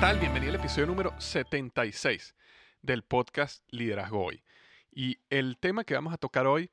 Tal? 0.00 0.18
Bienvenido 0.18 0.50
al 0.54 0.58
episodio 0.58 0.86
número 0.86 1.12
76 1.20 2.34
del 2.80 3.02
podcast 3.02 3.62
Liderazgo 3.70 4.24
Hoy. 4.24 4.42
Y 4.90 5.18
el 5.28 5.58
tema 5.58 5.84
que 5.84 5.92
vamos 5.92 6.14
a 6.14 6.16
tocar 6.16 6.46
hoy 6.46 6.70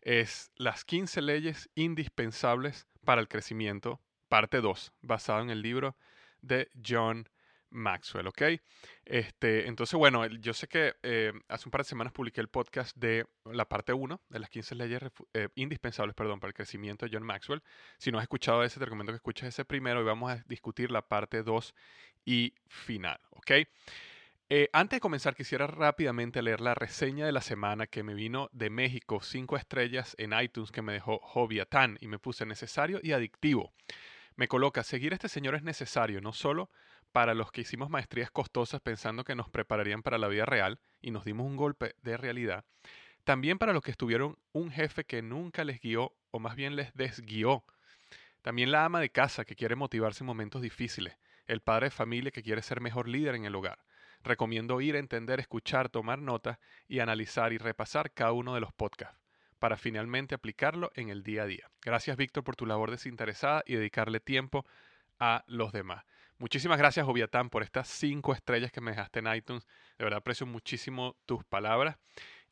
es 0.00 0.50
las 0.56 0.86
15 0.86 1.20
leyes 1.20 1.68
indispensables 1.74 2.86
para 3.04 3.20
el 3.20 3.28
crecimiento, 3.28 4.00
parte 4.30 4.62
2, 4.62 4.90
basado 5.02 5.42
en 5.42 5.50
el 5.50 5.60
libro 5.60 5.96
de 6.40 6.70
John 6.82 7.28
Maxwell, 7.72 8.26
¿ok? 8.26 8.42
Este, 9.04 9.66
entonces, 9.66 9.98
bueno, 9.98 10.26
yo 10.26 10.52
sé 10.54 10.68
que 10.68 10.94
eh, 11.02 11.32
hace 11.48 11.68
un 11.68 11.70
par 11.70 11.80
de 11.80 11.88
semanas 11.88 12.12
publiqué 12.12 12.40
el 12.40 12.48
podcast 12.48 12.96
de 12.96 13.26
la 13.44 13.68
parte 13.68 13.92
1 13.92 14.20
de 14.28 14.38
las 14.38 14.50
15 14.50 14.74
leyes 14.76 15.02
eh, 15.34 15.48
indispensables 15.56 16.14
perdón, 16.14 16.40
para 16.40 16.48
el 16.48 16.54
crecimiento 16.54 17.06
de 17.06 17.12
John 17.12 17.24
Maxwell. 17.24 17.62
Si 17.98 18.12
no 18.12 18.18
has 18.18 18.24
escuchado 18.24 18.62
ese, 18.62 18.78
te 18.78 18.84
recomiendo 18.84 19.12
que 19.12 19.16
escuches 19.16 19.48
ese 19.48 19.64
primero 19.64 20.00
y 20.00 20.04
vamos 20.04 20.30
a 20.30 20.44
discutir 20.46 20.90
la 20.90 21.02
parte 21.02 21.42
2 21.42 21.74
y 22.24 22.54
final, 22.68 23.20
¿ok? 23.30 23.50
Eh, 24.54 24.68
antes 24.74 24.98
de 24.98 25.00
comenzar, 25.00 25.34
quisiera 25.34 25.66
rápidamente 25.66 26.42
leer 26.42 26.60
la 26.60 26.74
reseña 26.74 27.24
de 27.24 27.32
la 27.32 27.40
semana 27.40 27.86
que 27.86 28.02
me 28.02 28.12
vino 28.12 28.50
de 28.52 28.68
México, 28.68 29.22
5 29.22 29.56
estrellas 29.56 30.14
en 30.18 30.38
iTunes 30.38 30.70
que 30.70 30.82
me 30.82 30.92
dejó 30.92 31.20
Joviatán 31.22 31.96
y 32.02 32.06
me 32.06 32.18
puse 32.18 32.44
necesario 32.44 33.00
y 33.02 33.12
adictivo. 33.12 33.72
Me 34.36 34.48
coloca, 34.48 34.82
seguir 34.82 35.12
a 35.12 35.14
este 35.14 35.28
señor 35.28 35.54
es 35.54 35.62
necesario, 35.62 36.20
no 36.20 36.34
solo 36.34 36.70
para 37.12 37.34
los 37.34 37.50
que 37.50 37.62
hicimos 37.62 37.90
maestrías 37.90 38.30
costosas 38.30 38.80
pensando 38.80 39.24
que 39.24 39.34
nos 39.34 39.48
prepararían 39.48 40.02
para 40.02 40.18
la 40.18 40.28
vida 40.28 40.44
real 40.44 40.80
y 41.00 41.12
nos 41.12 41.24
dimos 41.24 41.46
un 41.46 41.56
golpe 41.56 41.94
de 42.02 42.16
realidad, 42.16 42.64
también 43.24 43.58
para 43.58 43.72
los 43.72 43.82
que 43.82 43.90
estuvieron 43.90 44.38
un 44.52 44.70
jefe 44.70 45.04
que 45.04 45.22
nunca 45.22 45.64
les 45.64 45.80
guió 45.80 46.14
o 46.30 46.40
más 46.40 46.56
bien 46.56 46.76
les 46.76 46.92
desguió. 46.94 47.64
También 48.42 48.72
la 48.72 48.84
ama 48.84 49.00
de 49.00 49.10
casa 49.10 49.44
que 49.44 49.54
quiere 49.54 49.76
motivarse 49.76 50.24
en 50.24 50.26
momentos 50.26 50.60
difíciles, 50.60 51.16
el 51.46 51.60
padre 51.60 51.86
de 51.86 51.90
familia 51.90 52.30
que 52.30 52.42
quiere 52.42 52.62
ser 52.62 52.80
mejor 52.80 53.08
líder 53.08 53.34
en 53.34 53.44
el 53.44 53.54
hogar. 53.54 53.78
Recomiendo 54.22 54.80
ir, 54.80 54.96
entender, 54.96 55.40
escuchar, 55.40 55.88
tomar 55.88 56.20
notas 56.20 56.58
y 56.88 57.00
analizar 57.00 57.52
y 57.52 57.58
repasar 57.58 58.12
cada 58.12 58.32
uno 58.32 58.54
de 58.54 58.60
los 58.60 58.72
podcasts 58.72 59.18
para 59.58 59.76
finalmente 59.76 60.34
aplicarlo 60.34 60.90
en 60.96 61.08
el 61.08 61.22
día 61.22 61.44
a 61.44 61.46
día. 61.46 61.70
Gracias 61.82 62.16
Víctor 62.16 62.42
por 62.42 62.56
tu 62.56 62.66
labor 62.66 62.90
desinteresada 62.90 63.62
y 63.64 63.76
dedicarle 63.76 64.18
tiempo 64.18 64.66
a 65.20 65.44
los 65.46 65.72
demás. 65.72 66.04
Muchísimas 66.38 66.78
gracias, 66.78 67.06
Oviatán, 67.06 67.48
por 67.48 67.62
estas 67.62 67.86
cinco 67.86 68.32
estrellas 68.32 68.72
que 68.72 68.80
me 68.80 68.90
dejaste 68.90 69.20
en 69.20 69.32
iTunes. 69.32 69.64
De 69.96 70.04
verdad 70.04 70.18
aprecio 70.18 70.44
muchísimo 70.46 71.16
tus 71.26 71.44
palabras. 71.44 71.96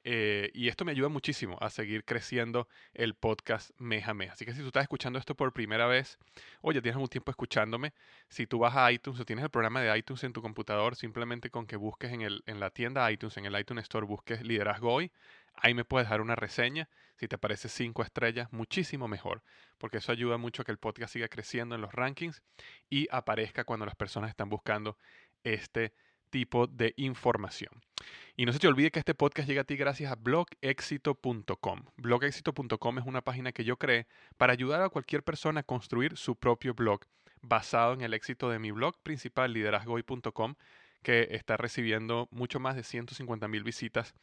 Eh, 0.03 0.50
y 0.55 0.69
esto 0.69 0.84
me 0.84 0.93
ayuda 0.93 1.09
muchísimo 1.09 1.59
a 1.61 1.69
seguir 1.69 2.05
creciendo 2.05 2.69
el 2.94 3.15
podcast 3.15 3.71
mes 3.78 4.09
a 4.09 4.15
mes. 4.15 4.31
Así 4.33 4.47
que 4.47 4.53
si 4.53 4.61
tú 4.61 4.69
estás 4.69 4.83
escuchando 4.83 5.19
esto 5.19 5.34
por 5.34 5.53
primera 5.53 5.87
vez, 5.87 6.19
o 6.62 6.72
ya 6.72 6.81
tienes 6.81 6.97
algún 6.97 7.09
tiempo 7.09 7.31
escuchándome, 7.31 7.93
si 8.28 8.47
tú 8.47 8.59
vas 8.59 8.77
a 8.77 8.91
iTunes 8.91 9.21
o 9.21 9.25
tienes 9.25 9.44
el 9.44 9.50
programa 9.50 9.83
de 9.83 9.99
iTunes 9.99 10.25
en 10.25 10.33
tu 10.33 10.41
computador, 10.41 10.97
simplemente 10.97 11.50
con 11.50 11.66
que 11.66 11.77
busques 11.77 12.12
en, 12.12 12.22
el, 12.22 12.43
en 12.47 12.60
la 12.60 12.71
tienda 12.71 13.10
iTunes, 13.10 13.37
en 13.37 13.44
el 13.44 13.59
iTunes 13.59 13.83
Store, 13.83 14.06
busques 14.06 14.43
Liderazgo 14.43 14.93
Hoy, 14.93 15.12
ahí 15.55 15.75
me 15.75 15.84
puedes 15.84 16.06
dejar 16.06 16.21
una 16.21 16.34
reseña. 16.34 16.89
Si 17.16 17.28
te 17.28 17.37
parece 17.37 17.69
cinco 17.69 18.03
estrellas, 18.03 18.50
muchísimo 18.53 19.06
mejor, 19.06 19.43
porque 19.77 19.99
eso 19.99 20.12
ayuda 20.12 20.39
mucho 20.39 20.62
a 20.62 20.65
que 20.65 20.72
el 20.72 20.78
podcast 20.78 21.12
siga 21.12 21.28
creciendo 21.28 21.75
en 21.75 21.83
los 21.83 21.93
rankings 21.93 22.43
y 22.89 23.06
aparezca 23.10 23.65
cuando 23.65 23.84
las 23.84 23.94
personas 23.94 24.31
están 24.31 24.49
buscando 24.49 24.97
este 25.44 25.93
tipo 26.30 26.66
de 26.66 26.94
información. 26.96 27.72
Y 28.36 28.46
no 28.46 28.52
se 28.52 28.58
te 28.58 28.68
olvide 28.68 28.91
que 28.91 29.00
este 29.00 29.14
podcast 29.14 29.46
llega 29.48 29.62
a 29.62 29.64
ti 29.64 29.76
gracias 29.76 30.10
a 30.10 30.14
blogexito.com. 30.14 31.82
Blogexito.com 31.96 32.98
es 32.98 33.04
una 33.04 33.20
página 33.20 33.52
que 33.52 33.64
yo 33.64 33.76
creé 33.76 34.06
para 34.38 34.52
ayudar 34.52 34.82
a 34.82 34.88
cualquier 34.88 35.22
persona 35.22 35.60
a 35.60 35.64
construir 35.64 36.16
su 36.16 36.36
propio 36.36 36.72
blog 36.72 37.00
basado 37.42 37.92
en 37.92 38.00
el 38.00 38.14
éxito 38.14 38.48
de 38.48 38.58
mi 38.58 38.70
blog 38.70 38.96
principal, 39.02 39.52
liderazgoy.com, 39.52 40.54
que 41.02 41.28
está 41.32 41.56
recibiendo 41.56 42.28
mucho 42.30 42.60
más 42.60 42.76
de 42.76 42.82
150 42.82 43.48
mil 43.48 43.64
visitas 43.64 44.14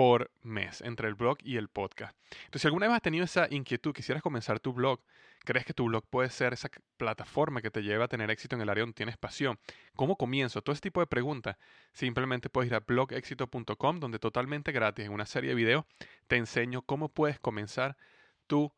por 0.00 0.30
mes 0.40 0.80
entre 0.80 1.08
el 1.08 1.14
blog 1.14 1.36
y 1.42 1.58
el 1.58 1.68
podcast. 1.68 2.16
Entonces, 2.30 2.62
si 2.62 2.68
alguna 2.68 2.86
vez 2.86 2.96
has 2.96 3.02
tenido 3.02 3.22
esa 3.22 3.48
inquietud, 3.50 3.92
quisieras 3.92 4.22
comenzar 4.22 4.58
tu 4.58 4.72
blog, 4.72 5.02
crees 5.44 5.66
que 5.66 5.74
tu 5.74 5.84
blog 5.84 6.06
puede 6.08 6.30
ser 6.30 6.54
esa 6.54 6.70
plataforma 6.96 7.60
que 7.60 7.70
te 7.70 7.82
lleva 7.82 8.06
a 8.06 8.08
tener 8.08 8.30
éxito 8.30 8.56
en 8.56 8.62
el 8.62 8.70
área 8.70 8.80
donde 8.80 8.94
tienes 8.94 9.18
pasión, 9.18 9.58
¿cómo 9.96 10.16
comienzo? 10.16 10.62
Todo 10.62 10.72
ese 10.72 10.80
tipo 10.80 11.00
de 11.00 11.06
preguntas, 11.06 11.58
simplemente 11.92 12.48
puedes 12.48 12.70
ir 12.70 12.76
a 12.76 12.80
blogexito.com, 12.80 14.00
donde 14.00 14.18
totalmente 14.18 14.72
gratis, 14.72 15.04
en 15.04 15.12
una 15.12 15.26
serie 15.26 15.50
de 15.50 15.56
videos, 15.56 15.84
te 16.28 16.36
enseño 16.36 16.80
cómo 16.80 17.10
puedes 17.10 17.38
comenzar 17.38 17.98
tu 18.46 18.72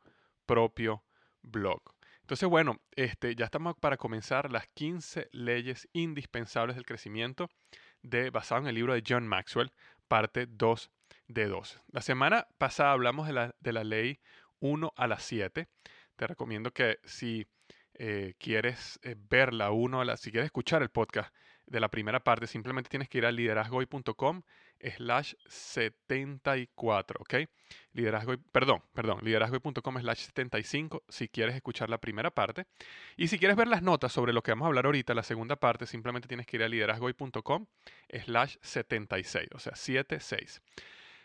propio 0.45 1.05
blog. 1.43 1.83
Entonces, 2.23 2.49
bueno, 2.49 2.81
este, 2.97 3.37
ya 3.37 3.45
estamos 3.45 3.77
para 3.77 3.97
comenzar 3.97 4.51
las 4.51 4.67
15 4.75 5.29
leyes 5.31 5.89
indispensables 5.93 6.75
del 6.75 6.85
crecimiento 6.85 7.49
de, 8.03 8.31
basado 8.31 8.63
en 8.63 8.67
el 8.67 8.75
libro 8.75 8.93
de 8.93 9.05
John 9.07 9.29
Maxwell, 9.29 9.71
parte 10.09 10.47
2 10.49 10.91
de 11.33 11.47
2. 11.47 11.81
La 11.93 12.03
semana 12.03 12.47
pasada 12.59 12.93
hablamos 12.93 13.27
de 13.27 13.33
la, 13.33 13.55
de 13.61 13.73
la 13.73 13.85
ley 13.85 14.21
1 14.61 14.93
a 14.97 15.07
la 15.07 15.19
7. 15.19 15.69
Te 16.17 16.27
recomiendo 16.27 16.73
que 16.73 16.99
si 17.05 17.47
eh, 17.95 18.35
quieres 18.39 18.99
eh, 19.03 19.17
ver 19.19 19.53
la 19.53 19.71
1 19.71 20.01
a 20.01 20.05
la, 20.05 20.17
si 20.17 20.31
quieres 20.31 20.47
escuchar 20.47 20.83
el 20.83 20.91
podcast 20.91 21.35
de 21.67 21.81
la 21.81 21.89
primera 21.89 22.23
parte, 22.23 22.47
simplemente 22.47 22.91
tienes 22.91 23.09
que 23.09 23.19
ir 23.19 23.27
a 23.27 23.33
liderazgoy.com 23.33 24.43
slash 24.97 25.35
74, 25.47 27.21
¿ok? 27.21 27.35
Liderazgo, 27.93 28.35
perdón, 28.51 28.83
perdón, 28.93 29.21
liderazgoy.com 29.23 30.01
slash 30.01 30.19
75 30.19 31.05
si 31.09 31.29
quieres 31.29 31.55
escuchar 31.55 31.89
la 31.89 31.99
primera 31.99 32.31
parte. 32.31 32.67
Y 33.17 33.29
si 33.29 33.39
quieres 33.39 33.57
ver 33.57 33.69
las 33.69 33.83
notas 33.83 34.13
sobre 34.13 34.33
lo 34.33 34.43
que 34.43 34.51
vamos 34.51 34.67
a 34.67 34.69
hablar 34.69 34.87
ahorita, 34.87 35.15
la 35.15 35.23
segunda 35.23 35.57
parte, 35.57 35.87
simplemente 35.87 36.29
tienes 36.29 36.47
que 36.47 36.57
ir 36.57 36.63
a 36.63 36.69
liderazgoy.com 36.69 37.67
slash 38.25 38.57
76, 38.61 39.49
o 39.55 39.59
sea, 39.59 39.77
76. 39.77 40.61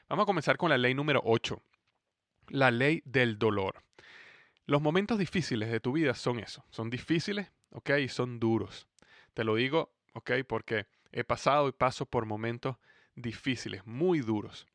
Vamos 0.09 0.23
a 0.23 0.25
comenzar 0.25 0.55
con 0.55 0.69
la 0.69 0.77
ley 0.77 0.93
número 0.93 1.21
8, 1.25 1.61
la 2.47 2.71
ley 2.71 3.01
del 3.03 3.37
dolor. 3.37 3.83
Los 4.65 4.81
momentos 4.81 5.19
difíciles 5.19 5.69
de 5.69 5.81
tu 5.81 5.91
vida 5.91 6.13
son 6.13 6.39
eso, 6.39 6.63
son 6.69 6.89
difíciles, 6.89 7.51
¿ok? 7.71 7.89
Y 7.99 8.07
son 8.07 8.39
duros. 8.39 8.87
Te 9.33 9.43
lo 9.43 9.55
digo, 9.55 9.91
¿ok? 10.13 10.31
Porque 10.47 10.85
he 11.11 11.25
pasado 11.25 11.67
y 11.67 11.73
paso 11.73 12.05
por 12.05 12.25
momentos 12.25 12.77
difíciles, 13.15 13.85
muy 13.85 14.21
duros. 14.21 14.65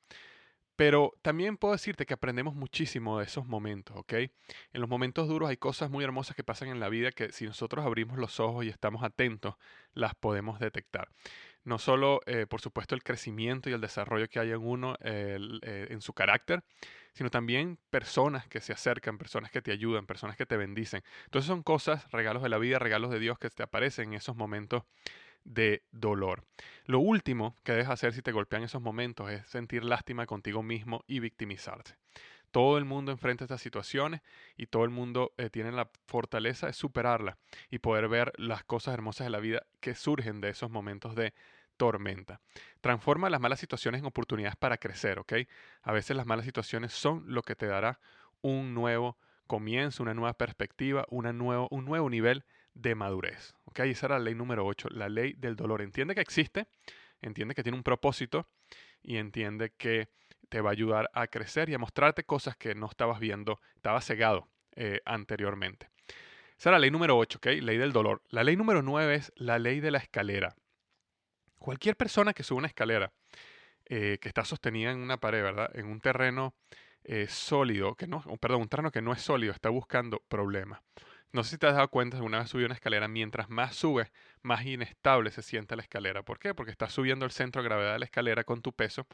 Pero 0.77 1.15
también 1.23 1.57
puedo 1.57 1.73
decirte 1.73 2.05
que 2.05 2.13
aprendemos 2.13 2.55
muchísimo 2.55 3.19
de 3.19 3.25
esos 3.25 3.47
momentos, 3.47 3.97
¿ok? 3.97 4.13
En 4.13 4.81
los 4.83 4.89
momentos 4.89 5.29
duros 5.29 5.49
hay 5.49 5.57
cosas 5.57 5.89
muy 5.89 6.05
hermosas 6.05 6.37
que 6.37 6.45
pasan 6.45 6.69
en 6.69 6.81
la 6.81 6.91
vida 6.91 7.11
que 7.11 7.33
si 7.33 7.47
nosotros 7.47 7.87
abrimos 7.87 8.19
los 8.19 8.39
ojos 8.39 8.67
y 8.67 8.69
estamos 8.69 9.03
atentos, 9.03 9.55
las 9.95 10.15
podemos 10.15 10.59
detectar. 10.59 11.09
No 11.65 11.79
solo, 11.79 12.21
eh, 12.27 12.47
por 12.47 12.61
supuesto, 12.61 12.95
el 12.95 13.03
crecimiento 13.03 13.71
y 13.71 13.73
el 13.73 13.81
desarrollo 13.81 14.29
que 14.29 14.41
hay 14.41 14.51
en 14.51 14.67
uno, 14.67 14.97
eh, 15.01 15.39
en 15.91 16.01
su 16.01 16.13
carácter, 16.13 16.65
sino 17.15 17.31
también 17.31 17.79
personas 17.91 18.49
que 18.49 18.61
se 18.61 18.73
acercan, 18.73 19.19
personas 19.19 19.51
que 19.51 19.63
te 19.63 19.71
ayudan, 19.71 20.07
personas 20.07 20.37
que 20.37 20.47
te 20.47 20.57
bendicen. 20.57 21.03
Entonces 21.25 21.47
son 21.47 21.63
cosas, 21.63 22.11
regalos 22.11 22.43
de 22.43 22.49
la 22.49 22.59
vida, 22.59 22.79
regalos 22.79 23.11
de 23.11 23.21
Dios 23.21 23.39
que 23.39 23.51
te 23.51 23.63
aparecen 23.63 24.09
en 24.09 24.15
esos 24.15 24.35
momentos 24.37 24.85
de 25.45 25.85
dolor. 25.93 26.45
Lo 26.87 27.01
último 27.01 27.57
que 27.65 27.73
debes 27.73 27.89
hacer 27.89 28.13
si 28.13 28.23
te 28.23 28.33
golpean 28.33 28.63
esos 28.63 28.83
momentos 28.83 29.31
es 29.31 29.47
sentir 29.47 29.85
lástima 29.85 30.27
contigo 30.27 30.63
mismo 30.63 31.05
y 31.07 31.21
victimizarse. 31.21 31.97
Todo 32.53 32.79
el 32.79 32.85
mundo 32.85 33.11
enfrenta 33.11 33.45
estas 33.45 33.61
situaciones 33.61 34.21
y 34.57 34.67
todo 34.67 34.85
el 34.85 34.91
mundo 34.91 35.33
eh, 35.37 35.51
tiene 35.51 35.73
la 35.73 35.91
fortaleza 36.07 36.69
de 36.69 36.73
superarla 36.73 37.39
y 37.71 37.81
poder 37.81 38.09
ver 38.09 38.33
las 38.37 38.63
cosas 38.63 38.95
hermosas 38.95 39.27
de 39.27 39.31
la 39.31 39.41
vida 39.41 39.67
que 39.81 39.97
surgen 39.97 40.41
de 40.41 40.51
esos 40.51 40.71
momentos 40.71 41.17
de 41.17 41.35
tormenta. 41.77 42.41
Transforma 42.81 43.29
las 43.31 43.41
malas 43.41 43.59
situaciones 43.59 44.01
en 44.01 44.07
oportunidades 44.07 44.55
para 44.55 44.77
crecer, 44.77 45.19
¿ok? 45.19 45.33
A 45.83 45.91
veces 45.91 46.17
las 46.17 46.27
malas 46.27 46.45
situaciones 46.45 46.93
son 46.93 47.25
lo 47.27 47.43
que 47.43 47.57
te 47.57 47.67
dará 47.67 47.99
un 48.43 48.75
nuevo 48.75 49.19
comienzo, 49.47 50.03
una 50.03 50.15
nueva 50.15 50.35
perspectiva, 50.35 51.07
nuevo, 51.11 51.69
un 51.71 51.85
nuevo 51.85 52.09
nivel 52.09 52.45
de 52.75 52.95
madurez. 52.95 53.55
¿ok? 53.65 53.81
Esa 53.81 54.07
era 54.07 54.19
la 54.19 54.25
ley 54.25 54.35
número 54.35 54.67
8, 54.67 54.89
la 54.91 55.09
ley 55.09 55.35
del 55.35 55.57
dolor. 55.57 55.83
Entiende 55.83 56.15
que 56.15 56.21
existe, 56.21 56.69
entiende 57.21 57.55
que 57.55 57.63
tiene 57.63 57.77
un 57.77 57.85
propósito 57.85 58.49
y 59.03 59.17
entiende 59.17 59.73
que 59.77 60.09
te 60.53 60.61
va 60.61 60.69
a 60.69 60.73
ayudar 60.73 61.11
a 61.15 61.29
crecer 61.29 61.71
y 61.71 61.75
a 61.75 61.79
mostrarte 61.79 62.25
cosas 62.25 62.59
que 62.59 62.75
no 62.75 62.85
estabas 62.85 63.19
viendo, 63.19 63.59
estabas 63.75 64.05
cegado 64.05 64.51
eh, 64.77 65.01
anteriormente. 65.07 65.89
Esa 66.59 66.71
la 66.71 66.79
ley 66.79 66.91
número 66.91 67.17
8, 67.17 67.39
¿ok? 67.39 67.47
Ley 67.63 67.79
del 67.79 67.95
dolor. 67.95 68.21
La 68.29 68.45
ley 68.45 68.55
número 68.55 68.83
9 68.83 69.15
es 69.15 69.33
la 69.35 69.59
ley 69.59 69.81
de 69.81 69.91
la 69.91 69.97
escalera. 69.97 70.55
Cualquier 71.59 71.97
persona 71.97 72.35
que 72.35 72.43
sube 72.43 72.59
una 72.59 72.67
escalera 72.67 73.15
eh, 73.87 74.19
que 74.21 74.29
está 74.29 74.45
sostenida 74.45 74.91
en 74.91 74.99
una 74.99 75.17
pared, 75.17 75.43
¿verdad? 75.43 75.71
En 75.73 75.87
un 75.87 76.03
terreno 76.03 76.55
eh, 77.05 77.29
sólido, 77.31 77.95
que 77.95 78.07
no, 78.07 78.23
perdón, 78.39 78.61
un 78.61 78.69
terreno 78.69 78.91
que 78.91 79.01
no 79.01 79.15
es 79.15 79.23
sólido, 79.23 79.55
está 79.55 79.71
buscando 79.71 80.23
problemas. 80.29 80.83
No 81.33 81.45
sé 81.45 81.53
si 81.53 81.59
te 81.59 81.67
has 81.67 81.77
dado 81.77 81.89
cuenta, 81.89 82.21
una 82.21 82.41
vez 82.41 82.51
subí 82.51 82.65
una 82.65 82.75
escalera, 82.75 83.09
mientras 83.09 83.49
más 83.49 83.75
subes, 83.75 84.13
más 84.43 84.67
inestable 84.67 85.31
se 85.31 85.41
siente 85.41 85.77
la 85.77 85.83
escalera. 85.83 86.23
¿Por 86.23 86.39
qué? 86.39 86.53
Porque 86.55 86.73
estás 86.73 86.93
subiendo 86.93 87.25
el 87.25 87.31
centro 87.31 87.63
de 87.63 87.69
gravedad 87.71 87.95
de 87.95 88.01
la 88.01 88.05
escalera 88.05 88.45
con 88.45 88.61
tu 88.61 88.75
peso. 88.75 89.07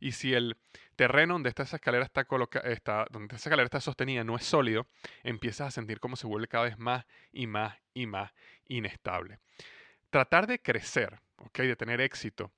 Y 0.00 0.12
si 0.12 0.34
el 0.34 0.56
terreno 0.96 1.34
donde 1.34 1.50
esta 1.50 1.62
escalera 1.62 2.04
está, 2.04 3.06
donde 3.10 3.36
escalera 3.36 3.80
sostenida 3.80 4.24
no 4.24 4.36
es 4.36 4.44
sólido, 4.44 4.86
empiezas 5.22 5.68
a 5.68 5.70
sentir 5.70 6.00
cómo 6.00 6.16
se 6.16 6.26
vuelve 6.26 6.48
cada 6.48 6.64
vez 6.64 6.78
más 6.78 7.06
y 7.32 7.46
más 7.46 7.76
y 7.94 8.06
más 8.06 8.32
inestable. 8.66 9.38
Tratar 10.08 10.46
de 10.46 10.60
crecer, 10.60 11.20
¿ok? 11.36 11.58
de 11.60 11.76
tener 11.76 12.00
éxito, 12.00 12.50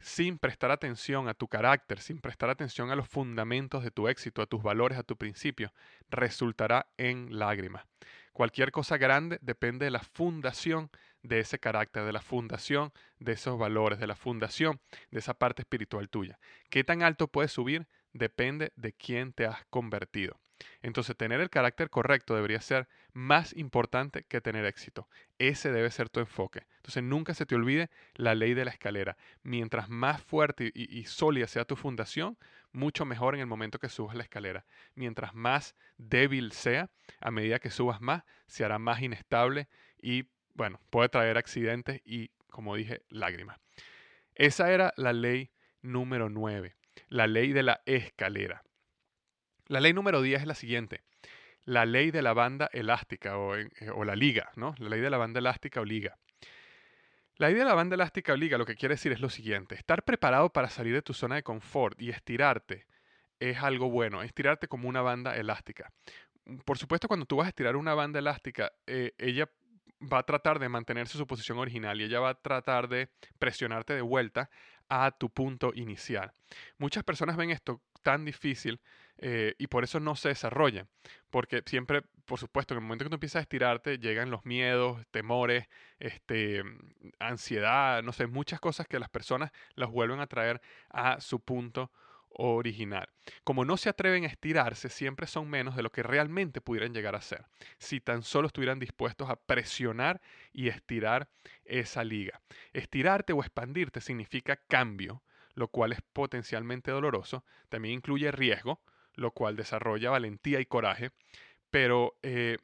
sin 0.00 0.38
prestar 0.38 0.70
atención 0.70 1.28
a 1.28 1.34
tu 1.34 1.48
carácter, 1.48 2.00
sin 2.00 2.20
prestar 2.20 2.50
atención 2.50 2.90
a 2.90 2.96
los 2.96 3.08
fundamentos 3.08 3.82
de 3.82 3.90
tu 3.90 4.08
éxito, 4.08 4.42
a 4.42 4.46
tus 4.46 4.62
valores, 4.62 4.98
a 4.98 5.02
tu 5.02 5.16
principio, 5.16 5.72
resultará 6.08 6.86
en 6.96 7.38
lágrimas. 7.38 7.84
Cualquier 8.32 8.70
cosa 8.70 8.98
grande 8.98 9.38
depende 9.40 9.86
de 9.86 9.90
la 9.90 10.00
fundación 10.00 10.90
de 11.22 11.40
ese 11.40 11.58
carácter, 11.58 12.04
de 12.04 12.12
la 12.12 12.20
fundación 12.20 12.92
de 13.18 13.32
esos 13.32 13.58
valores, 13.58 13.98
de 13.98 14.06
la 14.06 14.16
fundación 14.16 14.80
de 15.10 15.18
esa 15.18 15.34
parte 15.34 15.62
espiritual 15.62 16.08
tuya. 16.08 16.38
¿Qué 16.70 16.84
tan 16.84 17.02
alto 17.02 17.28
puedes 17.28 17.52
subir? 17.52 17.86
Depende 18.12 18.72
de 18.76 18.92
quién 18.92 19.32
te 19.32 19.46
has 19.46 19.64
convertido. 19.66 20.38
Entonces, 20.82 21.16
tener 21.16 21.40
el 21.40 21.50
carácter 21.50 21.90
correcto 21.90 22.34
debería 22.34 22.60
ser 22.60 22.88
más 23.12 23.54
importante 23.56 24.24
que 24.24 24.40
tener 24.40 24.64
éxito. 24.64 25.08
Ese 25.38 25.72
debe 25.72 25.90
ser 25.90 26.08
tu 26.08 26.20
enfoque. 26.20 26.66
Entonces, 26.76 27.02
nunca 27.02 27.34
se 27.34 27.46
te 27.46 27.54
olvide 27.54 27.90
la 28.14 28.34
ley 28.34 28.54
de 28.54 28.64
la 28.64 28.70
escalera. 28.70 29.16
Mientras 29.42 29.88
más 29.88 30.22
fuerte 30.22 30.70
y, 30.74 31.04
sólida 31.04 31.46
sea 31.46 31.64
tu 31.64 31.76
fundación, 31.76 32.38
mucho 32.72 33.04
mejor 33.04 33.34
en 33.34 33.40
el 33.40 33.46
momento 33.46 33.78
que 33.78 33.88
subas 33.88 34.16
la 34.16 34.22
escalera. 34.22 34.64
Mientras 34.94 35.34
más 35.34 35.74
débil 35.98 36.52
sea, 36.52 36.90
a 37.20 37.30
medida 37.30 37.58
que 37.58 37.70
subas 37.70 38.00
más, 38.00 38.24
se 38.46 38.64
hará 38.64 38.78
más 38.78 39.02
inestable 39.02 39.68
y, 40.00 40.28
bueno, 40.54 40.80
puede 40.90 41.08
traer 41.08 41.36
accidentes 41.36 42.00
y, 42.04 42.30
como 42.56 42.74
dije, 42.74 43.02
lágrimas. 43.10 43.60
Esa 44.34 44.72
era 44.72 44.94
la 44.96 45.12
ley 45.12 45.50
número 45.82 46.30
9, 46.30 46.74
la 47.10 47.26
ley 47.26 47.52
de 47.52 47.62
la 47.62 47.82
escalera. 47.84 48.62
La 49.66 49.78
ley 49.78 49.92
número 49.92 50.22
10 50.22 50.40
es 50.40 50.46
la 50.46 50.54
siguiente. 50.54 51.02
La 51.64 51.84
ley 51.84 52.10
de 52.10 52.22
la 52.22 52.32
banda 52.32 52.70
elástica 52.72 53.36
o, 53.36 53.56
eh, 53.56 53.68
o, 53.94 54.04
la 54.04 54.16
liga, 54.16 54.50
¿no? 54.56 54.74
La 54.78 54.88
ley 54.88 55.00
de 55.00 55.10
la 55.10 55.18
banda 55.18 55.38
elástica 55.38 55.82
o 55.82 55.84
liga. 55.84 56.16
La 57.36 57.48
ley 57.48 57.56
de 57.56 57.64
la 57.66 57.74
banda 57.74 57.94
elástica 57.94 58.32
o 58.32 58.36
liga 58.36 58.56
lo 58.56 58.64
que 58.64 58.74
quiere 58.74 58.94
decir 58.94 59.12
es 59.12 59.20
lo 59.20 59.28
siguiente. 59.28 59.74
Estar 59.74 60.02
preparado 60.02 60.50
para 60.50 60.70
salir 60.70 60.94
de 60.94 61.02
tu 61.02 61.12
zona 61.12 61.34
de 61.34 61.42
confort 61.42 62.00
y 62.00 62.08
estirarte 62.08 62.86
es 63.38 63.62
algo 63.62 63.90
bueno. 63.90 64.22
Estirarte 64.22 64.66
como 64.66 64.88
una 64.88 65.02
banda 65.02 65.36
elástica. 65.36 65.92
Por 66.64 66.78
supuesto, 66.78 67.06
cuando 67.06 67.26
tú 67.26 67.36
vas 67.36 67.46
a 67.46 67.48
estirar 67.50 67.76
una 67.76 67.92
banda 67.92 68.18
elástica, 68.18 68.72
eh, 68.86 69.12
ella 69.18 69.50
va 70.00 70.18
a 70.18 70.22
tratar 70.22 70.58
de 70.58 70.68
mantenerse 70.68 71.18
su 71.18 71.26
posición 71.26 71.58
original 71.58 72.00
y 72.00 72.04
ella 72.04 72.20
va 72.20 72.30
a 72.30 72.34
tratar 72.40 72.88
de 72.88 73.08
presionarte 73.38 73.94
de 73.94 74.02
vuelta 74.02 74.50
a 74.88 75.10
tu 75.10 75.30
punto 75.30 75.72
inicial. 75.74 76.32
Muchas 76.78 77.04
personas 77.04 77.36
ven 77.36 77.50
esto 77.50 77.82
tan 78.02 78.24
difícil 78.24 78.80
eh, 79.18 79.54
y 79.58 79.66
por 79.66 79.82
eso 79.84 79.98
no 79.98 80.14
se 80.14 80.28
desarrolla. 80.28 80.86
Porque 81.30 81.62
siempre, 81.66 82.02
por 82.24 82.38
supuesto, 82.38 82.74
en 82.74 82.78
el 82.78 82.82
momento 82.84 83.04
que 83.04 83.10
tú 83.10 83.16
empiezas 83.16 83.40
a 83.40 83.42
estirarte, 83.42 83.98
llegan 83.98 84.30
los 84.30 84.44
miedos, 84.44 85.04
temores, 85.10 85.66
este, 85.98 86.62
ansiedad, 87.18 88.02
no 88.02 88.12
sé, 88.12 88.26
muchas 88.26 88.60
cosas 88.60 88.86
que 88.86 88.98
las 88.98 89.08
personas 89.08 89.50
las 89.74 89.90
vuelven 89.90 90.20
a 90.20 90.26
traer 90.26 90.60
a 90.90 91.20
su 91.20 91.40
punto 91.40 91.90
original. 92.36 93.08
Como 93.44 93.64
no 93.64 93.76
se 93.76 93.88
atreven 93.88 94.24
a 94.24 94.28
estirarse, 94.28 94.88
siempre 94.88 95.26
son 95.26 95.48
menos 95.48 95.76
de 95.76 95.82
lo 95.82 95.90
que 95.90 96.02
realmente 96.02 96.60
pudieran 96.60 96.94
llegar 96.94 97.16
a 97.16 97.20
ser, 97.20 97.46
si 97.78 98.00
tan 98.00 98.22
solo 98.22 98.46
estuvieran 98.46 98.78
dispuestos 98.78 99.28
a 99.30 99.36
presionar 99.36 100.20
y 100.52 100.68
estirar 100.68 101.28
esa 101.64 102.04
liga. 102.04 102.40
Estirarte 102.72 103.32
o 103.32 103.40
expandirte 103.40 104.00
significa 104.00 104.56
cambio, 104.56 105.22
lo 105.54 105.68
cual 105.68 105.92
es 105.92 106.00
potencialmente 106.12 106.90
doloroso, 106.90 107.44
también 107.68 107.94
incluye 107.94 108.30
riesgo, 108.30 108.80
lo 109.14 109.30
cual 109.30 109.56
desarrolla 109.56 110.10
valentía 110.10 110.60
y 110.60 110.66
coraje, 110.66 111.10
pero 111.70 112.18
eh, 112.22 112.58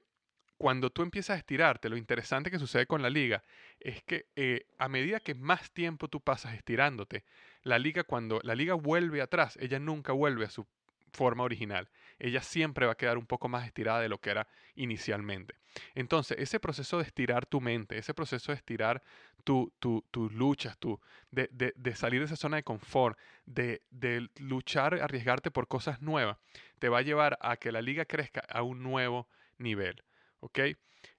cuando 0.63 0.91
tú 0.91 1.03
empiezas 1.03 1.35
a 1.35 1.39
estirarte, 1.39 1.89
lo 1.89 1.97
interesante 1.97 2.49
que 2.49 2.59
sucede 2.61 2.87
con 2.87 3.03
la 3.03 3.11
liga 3.11 3.43
es 3.81 4.01
que 4.05 4.27
eh, 4.37 4.67
a 4.79 4.89
medida 4.89 5.19
que 5.19 5.35
más 5.35 5.73
tiempo 5.73 6.07
tú 6.07 6.21
pasas 6.21 6.55
estirándote, 6.55 7.25
la 7.63 7.79
liga 7.79 8.05
cuando 8.05 8.41
la 8.43 8.55
liga 8.55 8.75
vuelve 8.75 9.23
atrás, 9.23 9.57
ella 9.61 9.79
nunca 9.79 10.13
vuelve 10.13 10.45
a 10.45 10.51
su 10.51 10.67
forma 11.13 11.45
original. 11.45 11.89
Ella 12.19 12.43
siempre 12.43 12.87
va 12.87 12.93
a 12.93 12.97
quedar 12.97 13.19
un 13.19 13.27
poco 13.27 13.49
más 13.49 13.67
estirada 13.67 14.01
de 14.01 14.09
lo 14.09 14.19
que 14.19 14.31
era 14.31 14.49
inicialmente. 14.75 15.55
Entonces, 15.95 16.39
ese 16.41 16.59
proceso 16.59 16.99
de 16.99 17.05
estirar 17.05 17.47
tu 17.47 17.61
mente, 17.61 17.99
ese 17.99 18.15
proceso 18.15 18.53
de 18.53 18.57
estirar 18.57 19.03
tus 19.45 20.33
luchas, 20.33 20.79
tu, 20.79 21.01
de, 21.31 21.49
de, 21.51 21.95
salir 21.95 22.21
de 22.21 22.27
esa 22.27 22.37
zona 22.37 22.57
de 22.57 22.63
confort, 22.63 23.19
de, 23.45 23.83
de 23.91 24.29
luchar, 24.37 24.95
arriesgarte 24.95 25.51
por 25.51 25.69
cosas 25.69 26.01
nuevas, 26.01 26.39
te 26.79 26.89
va 26.89 26.99
a 26.99 27.03
llevar 27.03 27.39
a 27.41 27.57
que 27.57 27.73
la 27.73 27.83
liga 27.83 28.05
crezca 28.05 28.41
a 28.49 28.63
un 28.63 28.83
nuevo 28.83 29.29
nivel. 29.59 30.03
¿ok? 30.41 30.61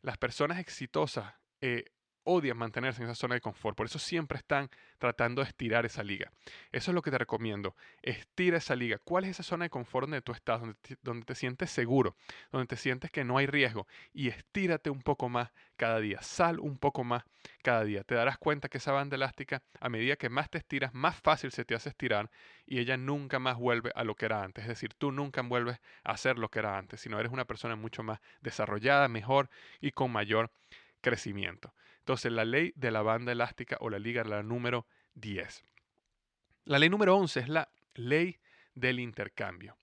Las 0.01 0.17
personas 0.17 0.59
exitosas 0.59 1.33
eh, 1.61 1.85
odian 2.23 2.57
mantenerse 2.57 3.01
en 3.01 3.09
esa 3.09 3.15
zona 3.15 3.35
de 3.35 3.41
confort, 3.41 3.75
por 3.75 3.85
eso 3.85 3.99
siempre 3.99 4.37
están 4.37 4.69
tratando 4.97 5.41
de 5.41 5.49
estirar 5.49 5.85
esa 5.85 6.03
liga. 6.03 6.31
Eso 6.71 6.91
es 6.91 6.95
lo 6.95 7.01
que 7.01 7.11
te 7.11 7.17
recomiendo, 7.17 7.75
estira 8.01 8.57
esa 8.57 8.75
liga. 8.75 8.97
¿Cuál 9.03 9.25
es 9.25 9.31
esa 9.31 9.43
zona 9.43 9.65
de 9.65 9.69
confort 9.69 10.05
donde 10.05 10.21
tú 10.21 10.31
estás, 10.31 10.61
donde 11.01 11.25
te, 11.25 11.35
sientes 11.35 11.69
seguro, 11.69 12.15
donde 12.51 12.67
te 12.67 12.77
sientes 12.77 13.11
que 13.11 13.23
no 13.23 13.37
hay 13.37 13.47
riesgo? 13.47 13.87
Y 14.13 14.29
estírate 14.29 14.89
un 14.89 15.01
poco 15.01 15.29
más 15.29 15.51
cada 15.75 15.99
día, 15.99 16.21
sal 16.21 16.59
un 16.59 16.77
poco 16.77 17.03
más 17.03 17.23
cada 17.61 17.83
día. 17.83 18.03
Te 18.03 18.15
darás 18.15 18.37
cuenta 18.37 18.69
que 18.69 18.77
esa 18.77 18.91
banda 18.91 19.15
elástica, 19.15 19.61
a 19.79 19.89
medida 19.89 20.15
que 20.15 20.29
más 20.29 20.49
te 20.49 20.57
estiras, 20.57 20.93
más 20.93 21.15
fácil 21.15 21.51
se 21.51 21.65
te 21.65 21.75
hace 21.75 21.89
estirar 21.89 22.29
y 22.65 22.79
ella 22.79 22.97
nunca 22.97 23.39
más 23.39 23.57
vuelve 23.57 23.91
a 23.95 24.03
lo 24.03 24.15
que 24.15 24.25
era 24.25 24.43
antes. 24.43 24.63
Es 24.63 24.69
decir, 24.69 24.93
tú 24.93 25.11
nunca 25.11 25.41
vuelves 25.41 25.79
a 26.03 26.15
ser 26.17 26.37
lo 26.37 26.49
que 26.49 26.59
era 26.59 26.77
antes, 26.77 27.01
sino 27.01 27.19
eres 27.19 27.31
una 27.31 27.45
persona 27.45 27.75
mucho 27.75 28.03
más 28.03 28.19
desarrollada, 28.41 29.07
mejor 29.07 29.49
y 29.81 29.91
con 29.91 30.11
mayor 30.11 30.51
crecimiento. 31.01 31.73
Entonces, 32.03 32.33
la 32.33 32.43
ley 32.43 32.73
de 32.75 32.91
la 32.91 33.01
banda 33.01 33.31
elástica 33.31 33.77
o 33.79 33.89
la 33.89 33.97
liga, 33.97 34.25
la 34.25 34.43
número 34.43 34.85
10. 35.15 35.63
La 36.65 36.77
ley 36.77 36.89
número 36.89 37.15
11 37.15 37.39
es 37.39 37.47
la 37.47 37.69
ley 37.93 38.39
del 38.75 38.99
intercambio. 38.99 39.77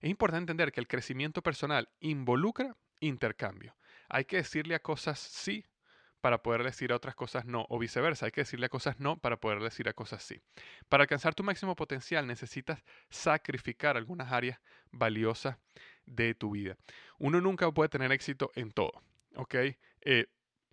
Es 0.00 0.10
importante 0.10 0.50
entender 0.50 0.72
que 0.72 0.80
el 0.80 0.88
crecimiento 0.88 1.42
personal 1.42 1.88
involucra 2.00 2.74
intercambio. 2.98 3.76
Hay 4.08 4.24
que 4.24 4.38
decirle 4.38 4.74
a 4.74 4.80
cosas 4.80 5.20
sí 5.20 5.64
para 6.20 6.42
poder 6.42 6.64
decir 6.64 6.90
a 6.90 6.96
otras 6.96 7.14
cosas 7.14 7.44
no, 7.44 7.66
o 7.68 7.78
viceversa, 7.78 8.26
hay 8.26 8.32
que 8.32 8.40
decirle 8.40 8.66
a 8.66 8.68
cosas 8.68 8.98
no 8.98 9.18
para 9.18 9.38
poder 9.38 9.60
decir 9.60 9.88
a 9.88 9.92
cosas 9.92 10.24
sí. 10.24 10.40
Para 10.88 11.04
alcanzar 11.04 11.36
tu 11.36 11.44
máximo 11.44 11.76
potencial 11.76 12.26
necesitas 12.26 12.82
sacrificar 13.10 13.96
algunas 13.96 14.32
áreas 14.32 14.58
valiosas 14.90 15.56
de 16.04 16.34
tu 16.34 16.50
vida. 16.50 16.76
Uno 17.18 17.40
nunca 17.40 17.70
puede 17.70 17.88
tener 17.88 18.10
éxito 18.10 18.50
en 18.56 18.72
todo, 18.72 19.02
¿ok? 19.36 19.54
Eh, 20.00 20.26